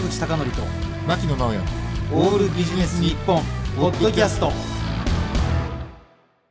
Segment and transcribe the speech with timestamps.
[0.00, 0.62] 坂口孝則と
[1.06, 1.60] 牧野直哉
[2.12, 3.42] オールビジネス日本
[3.76, 4.50] ポッドキャスト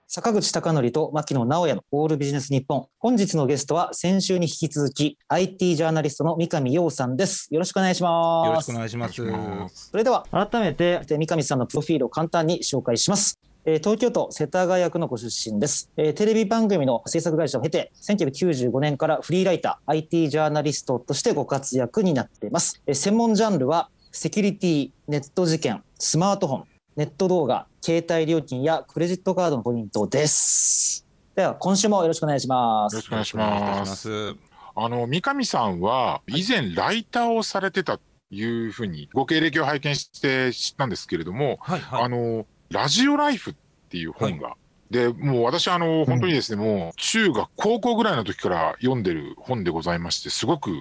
[0.08, 2.88] 坂口孝則と牧野直哉のオールビジネス日本。
[3.00, 7.48] 本日のゲストは先週に引き続き IT ジャーナリストの三上洋さんです。
[7.52, 8.48] よろしくお願いします。
[8.48, 13.40] よろしくお願いしますお願いしますそれでは改めて三上さんのプロフィールを簡単に紹介します。
[13.72, 26.64] えー東京都世田谷区のご出身です、えーテレビ番組の制作会社を経て1995年からフリーライター IT ジャーナリストとしてご活躍になっています、えー専門ジャンルはセキュリティネット事件スマートフォン
[26.96, 31.06] ネット動画携帯料金やクレジットカードのポイントです。
[31.36, 32.96] では今週もよろしくお願いします。
[32.96, 34.02] よろしくお願いします。
[34.02, 34.36] します。
[34.76, 42.04] あの三上さんは以前ライターをされてたというふうにご経歴を拝見して知ったんですけれども、はいはい。
[42.04, 43.56] あのラジオライフっ
[43.90, 44.56] ていう本が、
[44.92, 50.72] でもう私あの本当にですね、もう中学高校ぐらいの時から読んでる本でございましてすごく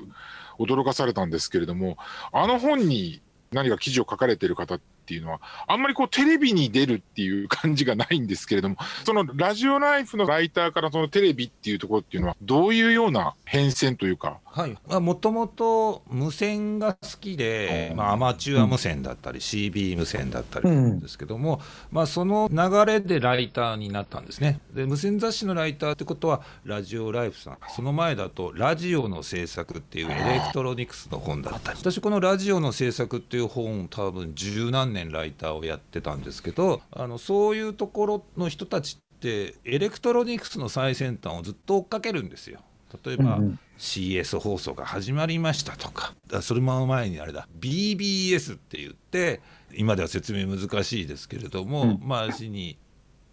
[0.58, 1.96] 驚かされたんですけれども
[2.32, 21.60] あの本に何か記事を書かれてる方っていうのはあんまりこうテレビに出るっていう感じがないんですけれどもそのラジオライフのライターからそのテレビっていうところっていうのはどういうような変遷というかはい、もともと無線が好きで、まあ、アマチュア無線だったり、CB 無線だったりするんですけども、
[21.92, 24.58] まあ、その流れでライターになったんですね。
[24.74, 42.60] で無線雑誌のライターってことはラジオライフさんその前だとラジオの製作っていうエレクトロニクスの本だったり私このラジオの製作っていう本多分十何年ライターをやってたんですけどあのそういうところの人たちってエレクトロニクスの最先端をずっと追っかけるんですよ。
[43.04, 43.38] 例えば、
[43.78, 46.14] CS 放送が始まりましたとか。
[46.26, 47.46] だそれも前にあれだ。
[47.60, 49.42] BBS って言って
[49.74, 52.00] 今では説明難しいですけれども、うん。
[52.02, 52.78] まあしに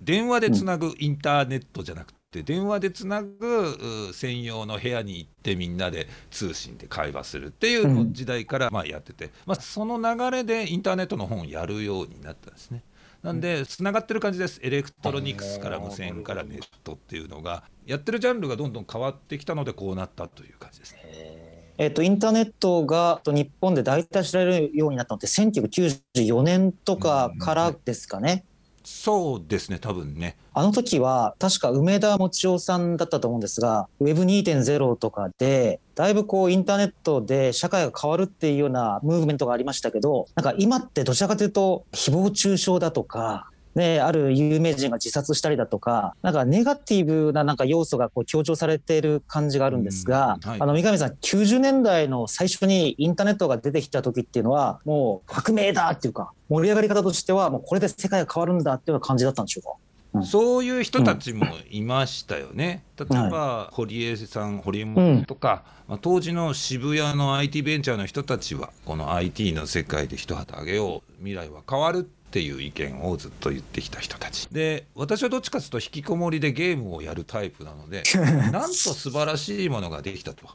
[0.02, 12.84] 電話でつなぐインターネットじゃなくて電話でつなぐう専用の部屋に行ってみんなで通信で会話するっていうの時代からまあやってて、まあ、その流れでインターネットの本をやるようになったんですね。
[13.24, 21.56] なんで、つながってる感じです、エレクトロニクスから無線からネットっていうのが、やってるジャンルがどんどん変わってきたので、こうなったという感じですね。
[21.78, 28.46] えっとインターネットがと日本で大体知られるようになったのって1994年とかからですかね。
[28.86, 30.38] そうですね、多分ね。
[30.54, 43.50] あの時は確か梅田もちおさんだったと思うんですが Web2.0 とかでだいぶこうインターネットで社会が変わるっていうようなムーブメントがありましたけどなんか今ってどちらかというと誹謗中傷だとか。
[43.76, 59.72] ね、ある有名人が自殺したりだとか、なんかネガティブななんか要素がこう強調されている感じがあるんですが、うんはいあの三上さん、90年代の最初にインターネットが出てきた時っていうのは、もう革命だっていうか、盛り上がり方としては、もうこれで世界が変わるんだっていう感じだったんでしょうか。
[59.72, 59.86] うん
[60.24, 62.84] そういう人たちもいましたよね。
[62.98, 72.02] 例えば、堀江さん、堀江門とか、まあ、当時の渋谷の IT ベンチャーの人たちは、この IT の世界で一旗あげよう、未来は変わるっ
[72.36, 74.48] ていう意見をずっと言ってきた人たち。
[74.48, 78.04] で、私はどっちかというと、引きこもりでゲームをやるタイプなので、
[78.52, 80.46] なんと素晴らしいものができたと。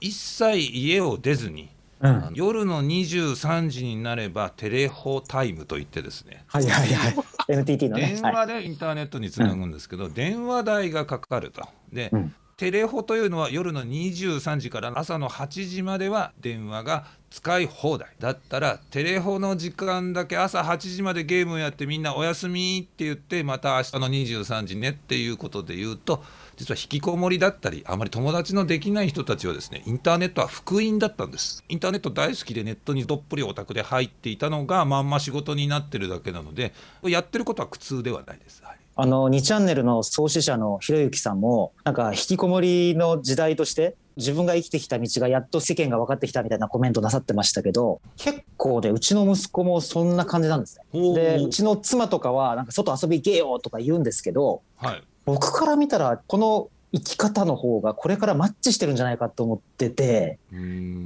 [0.00, 1.68] 一切家を出ずに、
[2.00, 7.14] うん夜の23時になればテレホタイムといってですねはいはいはい。
[7.48, 8.12] NTT のね。
[8.14, 11.68] 電はい話でインターネットにつなぐんですけど、電話代がかかると。
[11.92, 18.08] で、うんテレホというのは夜の23時から朝の8時までは電話が使い放題。
[18.18, 26.24] だったらテレホの時間だけ朝8時までゲームをやってみんなおやすみって言ってまた明日の23時ねっていうことで言うと
[26.56, 31.62] 実は引きこもりだったりあまり友達のできない人たちはですねインターネットは福音だったんです。
[31.68, 36.72] インターネット大好きでネットにどっぷりオタクで入っていたのがまんま仕事になってるだけなので
[37.02, 38.85] やってることは苦痛ではないです、はい。
[38.98, 51.14] あの2チャンネルの創始者のひろゆきさんもなんか引きこもりの時代として自分が生きてきた道がやっと世間が分かってきたみたいなコメントなさってましたけど結構でうちの息子もそんな感じなんですね。
[51.14, 60.38] でうちの妻とかはなんか外遊び行けよとか言うんですけどはい僕から見たらこの生き方の方がこれからマッチしてるんじゃないかと思ってて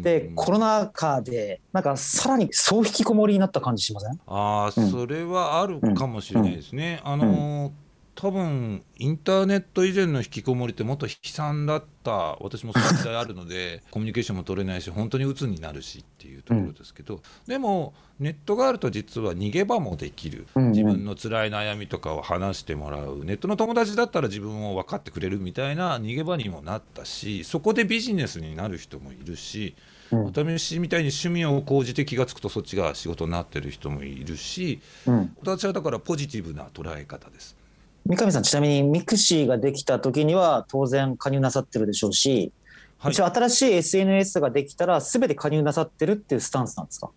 [0.02, 4.20] でコロナ禍でなんかさらに総引きこもりになった感じしません？
[4.26, 4.90] ああ、うん。
[4.90, 7.00] それはあるかもしれないですね。
[7.04, 7.72] あのー
[8.20, 20.64] 多分インターネット以前の引きこもりってもっと悲惨だった私もその時代あるので コミュニケーションも取れないし本当に鬱になるしっていうところですけど、でもネットがあると実は逃げ場もできる、うん。
[20.64, 23.25] うん自分の辛い悩みとかを話してもらう。
[23.25, 29.75] ネットの友達だったら自分を分かってくれるみたいな逃げ場にもなったしそこでビジネスになる人もいるし。
[30.12, 30.25] うん。
[30.25, 35.37] 私みたいに趣味が高じて気が付くとそっちが仕事になってる人もいるしうん。
[35.40, 37.59] 私はだからポジティブな捉え方です。
[38.06, 42.52] 三上さんちなみにミクシーができた時には当然加入なさってるでしょうし、
[42.99, 43.12] はい。
[43.12, 47.11] 一応新しい SNS ができたら全て加入なさってるっていうスタンスなんですか？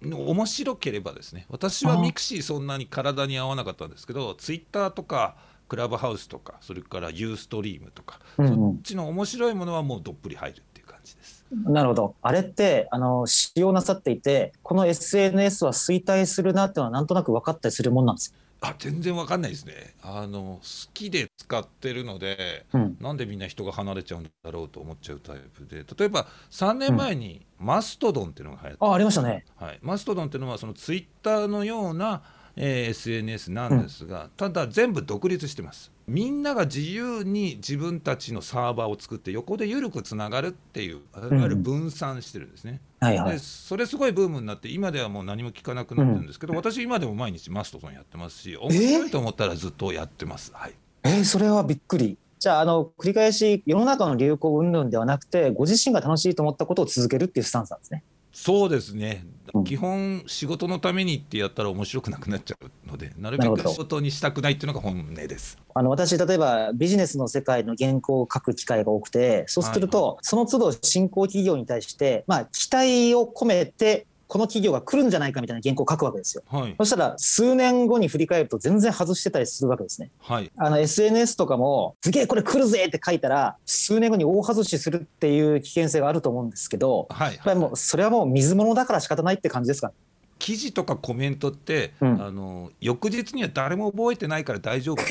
[0.00, 1.46] 面白ければですね。
[1.48, 5.36] 私はミクシーそんなに体に合わなかったんですけどツイッターとか
[5.68, 11.44] クラブハウスとかそれからユーストリームとか、うんうん、そっちの面白いものはもうどっぷり入るっていう感じです。
[11.50, 12.14] なるほど。
[12.22, 18.38] あれってあの使用なさっていてこの SNS は衰退するなっていうのはなんとなく分かったりするもんなんですか？
[18.60, 19.94] あ全然わかんないですね。
[20.02, 32.22] あの好きで使ってるので、うん、なんでみんな人が離れちゃうんだろうと思っちゃうタイプで例えば3年前にマストドンっていうのが流行って、うん、あありましたね、はい、マストドンっていうのはそのツイッターのような
[32.60, 35.92] えー、SNS なんですが、うん、ただ全部独立してます。
[36.08, 50.74] みんなが自由に自分たちのサーバーを作って横で緩くつながるっていういわゆる分散してるんですね、はいはい、でそれすごいブームになって今ではもう何も聞かなくなってるんですけど、うん、私今でも毎日マストソンやってますし面白いと思ったらずっとやってます、はい、
[51.04, 52.16] えー、それはびっくり。
[52.38, 58.04] じゃああの繰り返し世の中の流行云々ではなくてご自身が楽しいと思ったことを続けるっていうスタンスなんですね。
[58.32, 65.58] そうですね、うん、基本、仕事のためにってやったら面白くなくなっちゃうので、なるべく仕事にしたくないっていうのが本音です。
[65.74, 76.42] あの私、例えばビジネスの世界の原稿を書く機会が多くて、そうすると、はいはい、その都度、新興企業に対して、まあ、期待を込めてこの企業が来るんじゃないかみたいな原稿を書くわけですよ。
[76.48, 80.10] はい、そしたら数年後に振り返ると全然外してたりするわけですね。
[80.20, 89.94] はい、あの SNS とかもすげえこれ来るぜって書いたら数年後に大外しするっていう危険性があると思うんですけど、はい、やっぱりもうそれはもう水物だから仕方ないって感じですか、ね、
[90.38, 95.02] 記事とかコメントって、うん、あの翌日には誰も覚えてないから大丈夫。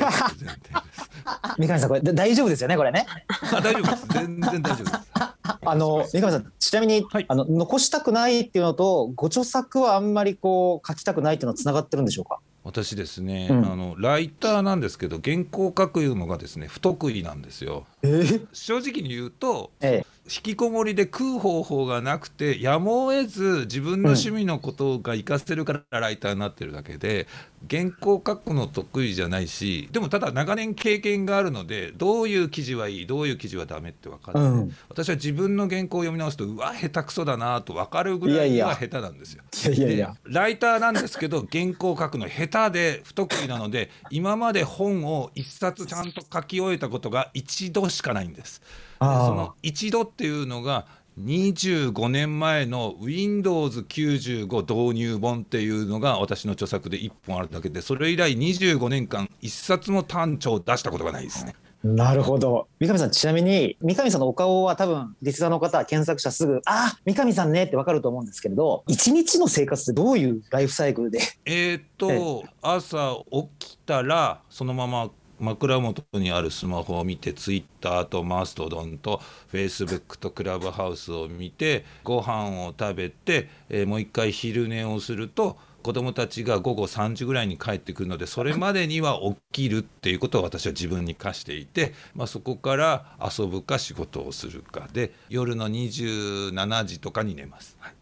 [1.57, 3.05] 三上さんこれ大丈夫ですよねこれね。
[3.51, 5.36] 大丈夫です全然大丈夫です。
[5.69, 12.39] あの三上さんちなみに、はい、あの残したくないっていうのとご著作はあんまりこう書きたくないっていうのはつながってるんでしょうか？
[12.63, 17.85] 私ですね、うん、あのライターなんですけど原稿書くのがですね不得意なんですよ。
[18.01, 27.27] えー、正直に言うと、ええ、引きこもりで食う方法がなくてやむを得ず自分の趣味のことが活かせるからライターになってるだけで、
[27.69, 39.43] 原稿書くの得意じゃないしでもただ長年経験があるのでどういう記事はいいどういう記事はダメって分かって、うん、私は自分の原稿を読み直すとうわ下手くそだなと分かるぐらいは下手なんですよ。
[39.73, 48.61] いやいやライターなんですけど原稿書くの下手で不得意なので今まで本を一冊ちゃんと書き終えたことが一度しかないんです。
[48.99, 50.85] その一度っていうのが
[51.19, 61.55] 25年前の Windows95 導入本っていうのが私の著作で1本あるだけでそれ以来25年間1冊も単調出したことがないですね。
[61.83, 62.67] なるほど。
[62.79, 71.19] 三上さん、ちなみに、三上さんのお顔は多分、リスナーの方、検索者すぐ、あ三上さんねってわかると思うんですけれど、一日の生活ってどういうライフサイクルで？
[71.45, 97.77] えっと、朝起きたら、そのまま枕元にあるスマホを見てツイッターとマストドンとフェイスブックとクラブハウスを見てご飯を食べて、えー、もう一回昼寝をすると子どもたちが午後3時ぐらいに帰ってくるのでそれまでには起きるっていうことを私は自分に課していて、まあ、そこから遊ぶか仕事をするかで夜の27時とかに寝ます。
[97.79, 97.93] はい、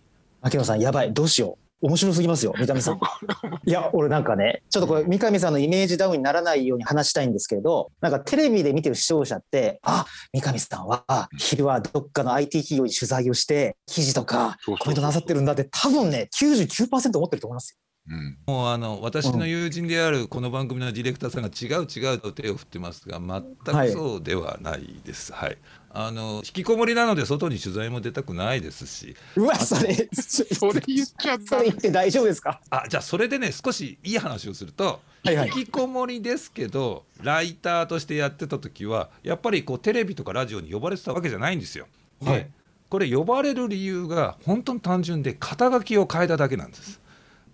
[0.42, 1.14] 秋野さんやばい。
[1.14, 1.65] どうしよう。
[1.86, 2.96] 面白すぎますよ三上さん。
[3.66, 17.78] いや俺なんかねちょっとこれ三上さんのイメージダウンにならないように話したいんですけれどなんかテレビで見てる視聴者ってあ三上さんは昼はどっかの IT 企業に取材をして記事とかコメントなさってるんだって多分ね99%思ってると思いますよ。
[18.08, 25.34] うん、もうあの私の友人であるこの番組のディレクターさんが違う違うと手を振ってますが全くそうではないです。
[25.34, 25.58] はい、はい
[25.98, 29.16] あの引きこもりなので外に取材も出たくないですし。
[29.38, 31.58] うわそれ それ言っちゃった。
[31.58, 32.60] それ言って大丈夫ですか？
[32.70, 41.88] あじゃあそれでね少しいい話をすると、はいはい、引きこもりですけどライターとしてやってた時はやっぱりこうテレビとかラジオに呼ばれてたわけじゃないんですよ。
[42.24, 42.50] はい、
[42.90, 47.00] これ呼ばれる理由が本当に単純で肩書きを変えただけなんです。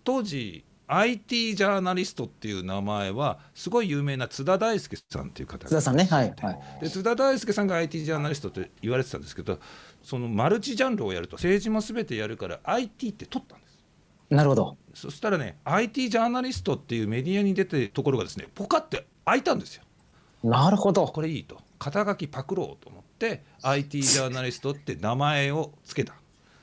[0.03, 6.03] 当時 IT ジャーナリストっていう名前はすごい有名な津田大介さんっていう方が津田さんね。
[6.03, 9.57] はい、はい、で津田大介さんが IT ジャーナリストって言われてたんですけど
[10.03, 13.79] そのマルチジャンルをやると政治も全てやるから IT って取ったんです。
[14.29, 14.77] なるほど。
[14.93, 19.83] そしたらね IT ジャーナリストっていうメディアに出てるところがですねポカって開いたんですよ。
[20.43, 21.05] なるほど。
[21.07, 21.57] これいいと。
[21.79, 26.15] 肩書きパクろうと思って IT ジャーナリストって名前を付けた。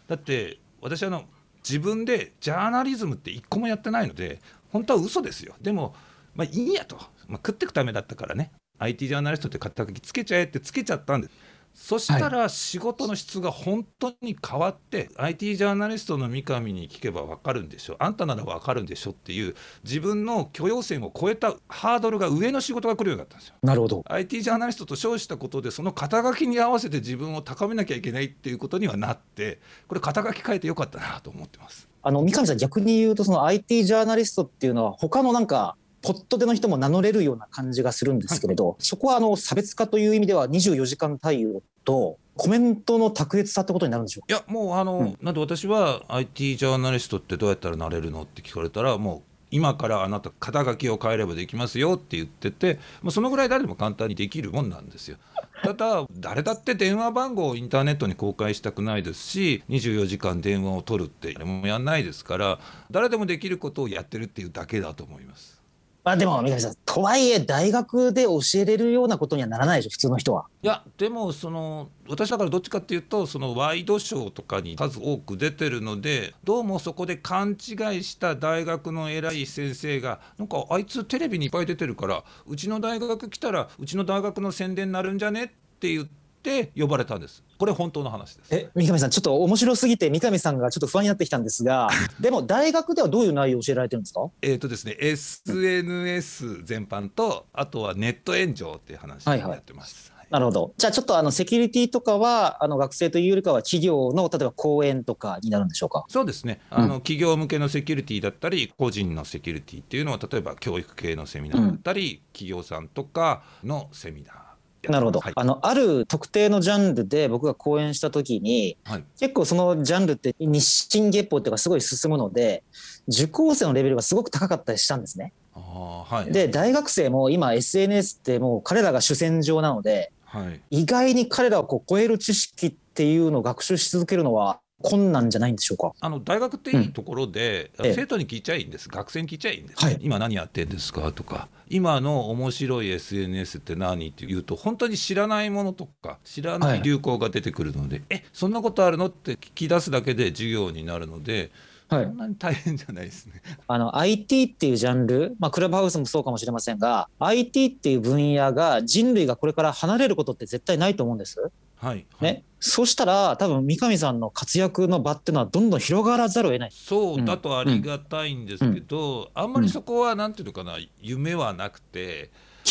[0.06, 1.24] だって私あの
[1.68, 4.40] 自分でジャーナリズムって一個もやってないので
[4.72, 5.54] 本当は嘘ですよ。
[5.60, 5.94] でも
[6.34, 6.96] まあいいやと、
[7.26, 8.52] まあ、食っていくためだったからね。
[8.78, 11.34] IT ジャーナリストって肩書きつけちゃえってつけちゃったんです。
[11.74, 23.54] そしたら仕事の質が本当に変わって、はい、IT ジャーナリストの三上に聞けば分かるんでしょあんたなら分かるんでしょっていう自分の許容線を超えたハードルが上の仕事が来るようになったんですよ。
[23.62, 31.88] なるほど IT ジャーナリストと称したことでその肩書きに合わせて自分を高めなきゃいけないっていうことにはなってこれ肩書き変えてよかったなと思ってます。
[32.02, 55.16] あの三上さん逆に言うとその IT ジャーナリストっていうのは他のなんかポットでの人も名乗れるような感じがするんですけれど、はい、そこはあの差別化という意味では24時間対応とコメントの卓越さってことになるんでしょういやもうあの、うん、なんで私は IT ジャーナリストってどうやったらなれるのって聞かれたらもう今からあなた肩書きを変えればできますよって言っててもうそのぐらい誰でも簡単にできるもんなんですよ。
[55.64, 62.58] ただ誰だって電話番号をインターネットに公開したくないですし24時間電話を取るって誰もやんないですから
[62.92, 65.57] 誰でもできることをやってるっていうだけだと思います。
[66.04, 70.46] まあでも三上さんとはいえ大学で教えれるようなことにはならないでしょ普通の人は。
[70.62, 77.56] いやでもその私だからどっちかっていうとそのワイドショーとかに数多く出てるのでどうもそこで勘違い
[78.04, 85.44] した大学の偉い先生がなんかあいつテレビにいっぱい出てるからうちの大学来たらうちの大学の宣伝になるんじゃね？
[85.44, 85.48] っ
[85.80, 86.17] て言って。
[86.38, 87.42] って呼ばれたんです。
[87.58, 88.54] これ本当の話です。
[88.54, 91.88] え、三上さん、ちょっと面白すぎて、三上さんがちょっと不安になってきたんですが、
[92.20, 94.30] でも大学ではどういう内容を教えられてるんですか？
[94.42, 100.10] えっ、とですね、SNS 全般と、あとはネット炎上っていう話をやってます。
[100.12, 100.74] はいはいなるほど。
[100.76, 106.04] じゃあちょっとあのセキュリティとかはあの学生というよりかは企業の例えば講演とかになるんでしょうか？
[106.10, 106.60] そうですね。
[106.68, 114.47] あの、うん、企業向けのセキュリティだったり個人のセキュリティっていうのは例えば教育系のセミナーだったり、うん、企業さんとかのセミナー。
[114.88, 122.62] なるほど、はい、あのある特定のジャンルで僕が講演した時に、はい、結構そのジャンルって日進月歩っていうかすごい進むので
[123.08, 125.32] 受講生のレベルがすごく高かったりしたんですね。
[125.54, 135.92] はい、で大学生も今 SNS ってもう彼らが主戦場なので、はい、意外に彼らをこう超える知識っていうのを学習し続けるのは困難じゃないんでしょうか？
[136.00, 141.48] あの大学っていいところで、うん、生徒に聞いちゃいいんです、学生に聞いちゃいいんです、はい、今何やってんですかとか。
[141.70, 151.50] 今の面白い SNS って何って言うと本当に知らないものとか知らない流行が出てくるので、はい、えそんなことあるのって聞き出すだけで授業になるので
[151.88, 153.40] はい、そんなに大変じゃないですね。
[153.66, 161.50] あの IT っていうジャンル、まあ、クラブハウスもそうかもしれませんが IT っていう分野が人類がこれから離れることって絶対ないと思うんです。
[161.80, 166.70] はい、ね、そうしたら多分三上さんの活躍の場っていうのはどんどん広がらざるを得ない。
[166.72, 172.30] そうだとありがたいんですけど、うん、あんまりそこはなんていうのかな夢はなくて。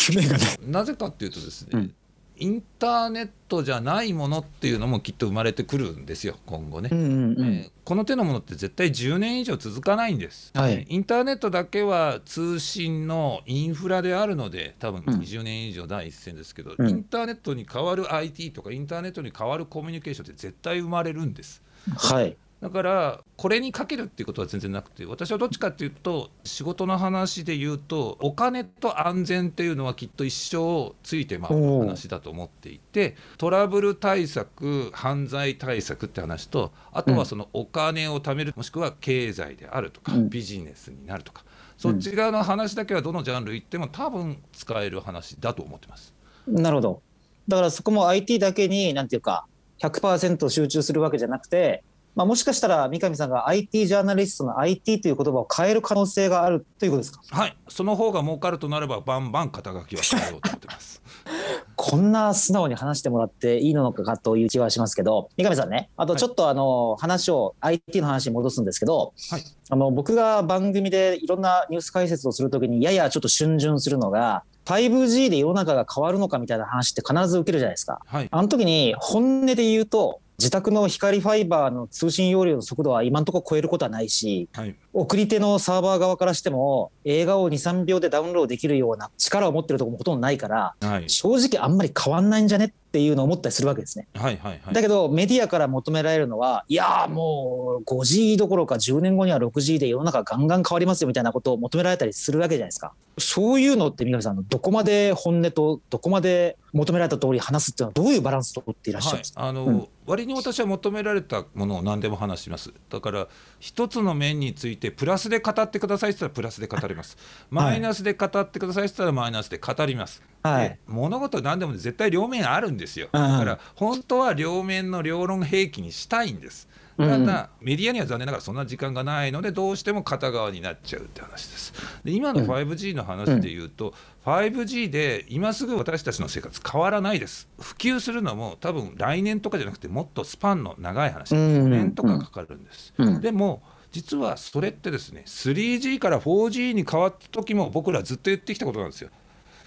[0.09, 0.57] 夢がない。
[0.61, 1.95] なぜかっていうとですね、うん
[2.39, 21.61] インターネットじゃないものっていうのもきっと生まれてくるんですよ今後ね、うんうんうん、えー、この手のものって絶対10年以上続かないんです、はい、インターネットだけは通信のインフラであるので多分20年以上第一線ですけど、うん、インターネットに代わる IT とかインターネットに代わるコミュニケーションって絶対生まれるんです。
[21.95, 41.43] はいだからこれにかけるっていうことは全然なくて私はどっちかっていうと仕事の話で言うとお金と安全っていうのはきっと一生ついて回る話だと思っていてトラブル対策犯罪対策って話とあとはそのお金を貯めるもしくは経済であるとかビジネスになるとか
[41.77, 46.13] そっち側の話だけはどのジャンル行っても多分使える話だと思ってます。
[46.47, 47.01] なるほど。
[47.47, 49.45] だからそこも IT だけになんていうか
[49.79, 51.83] 100%集中するわけじゃなくて
[52.17, 57.21] まあ、もしかしたら三上さんが IT ジャーナリストの IT という言葉を変える可能性があるということですか？
[57.29, 57.55] はい。
[57.69, 61.03] その方が儲かるとなればバンバン肩書きは変えようと思ってます。
[61.75, 65.91] こんな素直に話してもらっていいのかという気はしますけど三上さんね。
[65.95, 78.01] あとちょっとあの話を IT の話に戻すんですけど、はい、あの僕が番組でいろんなニュース解説をするときにややちょっと逡巡するのが 5G で世の中が変わるのかみたいな話って必ず受けるじゃないですか。
[78.07, 92.65] はい、あの時に本音で言うと自宅の光ファイバーの通信容量の速度は今のところ超えることはないし、はい、送り手のサーバー側からしても映画を23秒でダウンロードできるような力を持ってるところもほとんどないから、はい、正直あんまり変わんないんじゃね？
[92.65, 94.07] っていうのを思ったりするわけですね。
[94.15, 102.93] はいはいはい、だけどメディアから求められるのはいやもう 5G どころか10年後には 6G で世の中ガンガン変わりますよみたいなことを求められたりするわけじゃないですか。
[103.19, 109.33] そういうのって三上さんどこまで本音とどこまで求められた通り話すっていうのはどういうバランスをとっていらっしゃるんです。
[109.33, 109.87] か、はい、あの、うん。
[110.07, 112.73] 割に私は求められたものを何でも話します。
[112.89, 113.27] だから
[113.59, 117.17] 一つの面についてプラスで語ってくださいって言ったらプラスで語ります。
[117.49, 123.09] マイナスで語ってくださいって言ったらマイナスで語ります、はい、物事何でも絶対両面あるんですよ。
[123.11, 131.73] だから本当は両面の両論兵器にしたいんですただ、メディアには残念ながらそんな時間がないので、どうしても片側になっちゃうって話です。
[132.03, 133.93] で今の 5G の話でいうと、
[134.25, 137.47] 5G で今すぐ私たちの生活変わらないです。
[137.59, 141.35] 普及するのも多分来年とかじゃなくてもっとスパンの長い話。
[141.35, 143.61] 5年とかかかるんです、でも
[143.91, 149.09] 実はそれってですね 3G から 4G に変わった時も僕らずっと言ってきたことなんですよ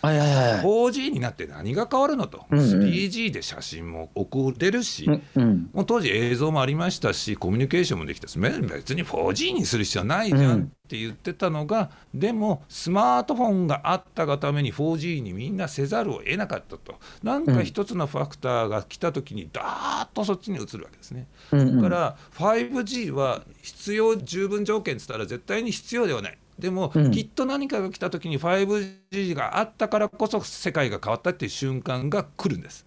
[0.03, 16.95] はいはいはい、4G になって何が変わるのと、うんうん、3G で写真も送れるし、うんうん、もう当時映像もありましたしコミュニケーションもできたし別に 4G にする必要ないじゃんって言ってたのが、うん、でもスマートフォンがあったがために 4G にみんなせざるを得なかったと。
[17.23, 32.87] なんか一つのファクターが来た時にダーッとそっちに移るわけですね、うんうん、だから 5G は必要十分条件って言ったら絶対に必要ではないでも、うん、きっと何かが来た時に 5G があったからこそ世界が変わったっていう瞬間が来るんです。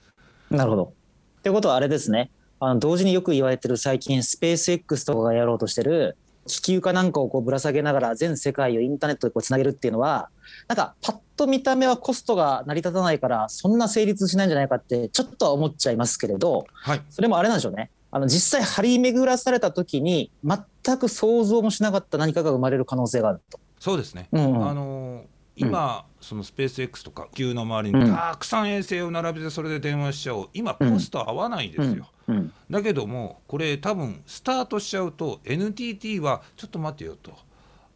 [0.49, 0.93] なるほど。
[1.39, 6.15] ってことはあれですねあの同時によく言われてる最近スペース X とかがやろうとしてる
[6.47, 10.29] 気球かなんかをこうぶら下げながら全世界をインターネットでこうつなげるっていうのは
[10.67, 23.59] なんかパッと見た目はコストが成り立たないからそんな成立しないんじゃないかってちょっとは思っちゃいますけれど、はい、それもあれなんでしょうねあの実際張り巡らされた時に全く想像もしなかった何かが生まれる可能性があると。
[23.83, 24.53] そうですね、うん。
[24.53, 25.25] うん、あの
[25.57, 30.49] 今、うん、そのスペース X とか地球の周りにたくさん衛星を並べてそれで電話しちゃおう。
[30.53, 32.35] 今コスト合わないですよ、うん。
[32.37, 37.33] うん、だけどもこれ多分スタートしちゃうと NTT はちょっと待ってよと。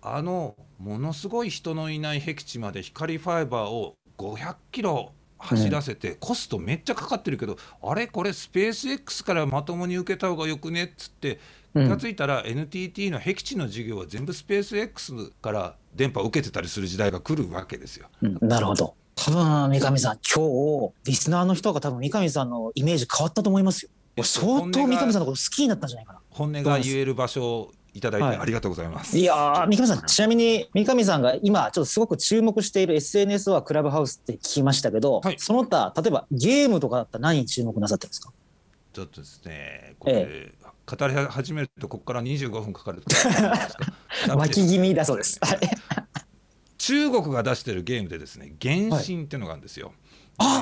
[0.02, 8.08] あのものすごい人のいない僻地まで光ファイバーを500キロ走らせてコストめっちゃかかってるけど、あれ？
[8.08, 10.84] これスペース X からまともに受けた方がよくね？
[10.84, 11.40] っつって
[11.86, 18.08] 気が付いたら NTT の僻地の事業は全部スペース X から電波を受けてたりする時代が来るわけですよ。
[18.22, 23.90] うん、なるほど多分三上さん今日リスナーの人が多分三上さんのイメージ変わったと思いますよ。
[24.24, 26.20] 相当三上さんのこと好きになったんじゃないかな。
[26.30, 29.16] 本音が言える場所いただいてありがとうございます。
[29.16, 38.32] はい、いや三上さん、ちなみに三上さんが今、ちょっとすごく注目している SNS はクラブハウスって聞きましたけど、はい、その他、例えばゲームとかだったら何に注目なさってるんですか？
[38.94, 40.54] ちょっとですね、これ、ええ、
[40.90, 43.04] 語り始めると、ここから25分かかる
[44.36, 45.40] 巻き 気味だそうです。
[46.78, 49.92] 中国が出してるゲームでですね、原神っていうのがあるんですよ。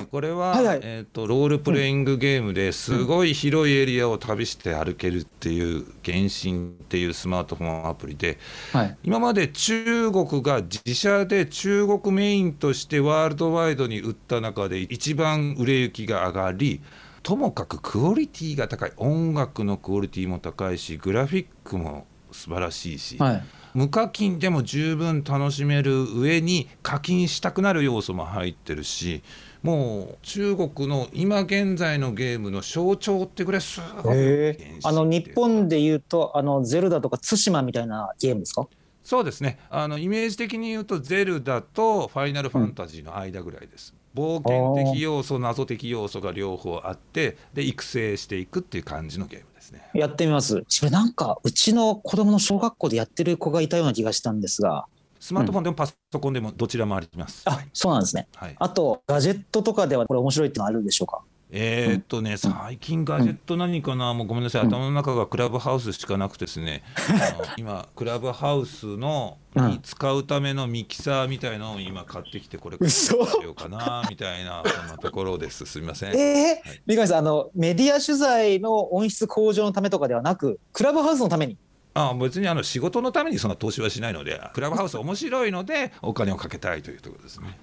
[0.10, 8.40] これは、はいはい、えーと、ロールプレイングゲームですごい広いエリアを旅して歩けるっていう「原神」っていうスマートフォンアプリで、
[8.72, 16.82] はい、今まで中国が自社で中国メインとしてワールドワイドに売った中で一番売れ行きが上がり
[17.26, 23.18] ともかくクオリティが高い音楽のクオリティも高いしグラフィックも素晴らしいし。
[23.18, 23.44] はい。
[23.74, 29.22] 無課金でも十分楽しめる上に課金したくなる要素も入ってるし
[29.64, 38.68] もう中国の今現在のゲームの象徴ってぐらいすごいあの日本でいうとあのゼルダとか対馬みたいなゲームですか？
[39.04, 39.60] そうですね。
[39.70, 54.86] あのイメージ的に言うとゼルダとファイナルファンタジーの間ぐらいです、うん、冒険的要素謎的要素が両方あってで育成していくっていう感じのゲームですねやってみますそれなんかうちの子供の小学校でやってる子がいたような気がしたんですが
[55.20, 57.44] スマートフォンでもパソコンでもどちらもあります。
[57.48, 58.28] うん、あ、そうなんですね。
[58.36, 61.22] はい、あとガジェットとかではこれ面白いってのあるんでしょうか？
[61.52, 66.84] えー、っとね、うん、最近ガジェット何かな、もうごめんなさい、頭の中がクラブハウスしかなくてですね、
[67.58, 75.66] 今、クラブハウスのに使うためのミキサーみたいのを今買ってきて、これ、しようかなみたいな、そんなところです。
[75.66, 76.16] すみません。
[76.16, 81.58] えー、はい、三上さんあの、メディア取材の音質向上のためとかではなく、クラブハウスのために？
[81.98, 87.58] あ別にあの仕事のためにそんな投資はしないので、クラブハウス面白いので、お金をかけたいというところですね。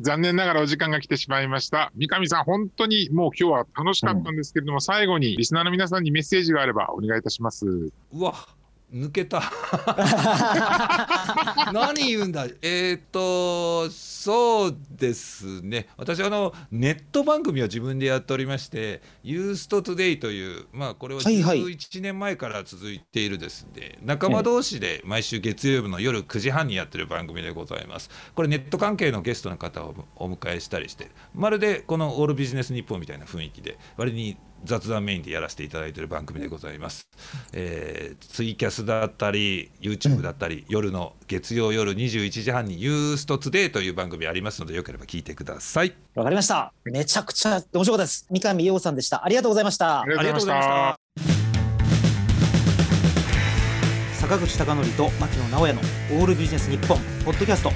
[0.00, 1.92] 残念ながらお時間が来てしまいました。
[1.94, 7.66] 三上さん、本当にもう今日は楽しかったんですけれども、うん、最後にリスナーの皆さんにメッセージがあればお願いいたします。
[7.66, 8.34] うわ
[8.92, 9.40] 抜けた。
[11.72, 12.46] 何言うんだ。
[12.46, 15.88] えっ、ー、とそうですね。
[15.96, 28.10] 私あのネット番組を自分でやっておりまして「ユーストトゥデイというまあこれは11年前から続いているですね、はいはい、仲間同士で毎週月曜日の夜9時半にやってる番組でございます。
[28.34, 37.08] これネット関係のゲストの方をお迎えしたりしてまるでこの「オールビジネス日本みたいな雰囲気で割に雑談メインでやらせていただいている番組でございます、
[37.52, 45.94] えー、ツイキャスだったり YouTube だったり、うん、夜の月曜夜21時半に「ユーストツデーという番組ありますのでよければ聞いてください。
[46.14, 46.72] わかりました。
[46.84, 48.26] めちゃくちゃ面白かったです。
[48.30, 49.24] 三上洋さんでした。
[49.24, 50.00] ありがとうございました。
[50.02, 51.00] ありがとうございました。
[54.20, 57.72] 坂口孝則と牧野直哉のオールビジネス日本ポッドキャスト。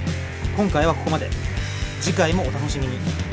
[0.56, 1.28] 今回はここまで。
[2.00, 3.23] 次回もお楽しみに